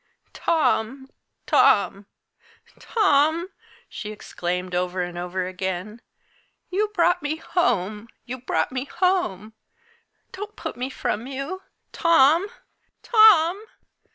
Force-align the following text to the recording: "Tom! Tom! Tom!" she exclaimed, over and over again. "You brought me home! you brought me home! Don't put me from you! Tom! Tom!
"Tom! 0.33 1.11
Tom! 1.45 2.07
Tom!" 2.79 3.49
she 3.87 4.11
exclaimed, 4.11 4.73
over 4.73 5.03
and 5.03 5.15
over 5.15 5.45
again. 5.45 6.01
"You 6.71 6.87
brought 6.95 7.21
me 7.21 7.35
home! 7.35 8.07
you 8.25 8.39
brought 8.41 8.71
me 8.71 8.85
home! 8.85 9.53
Don't 10.31 10.55
put 10.55 10.75
me 10.75 10.89
from 10.89 11.27
you! 11.27 11.61
Tom! 11.91 12.47
Tom! 13.03 13.63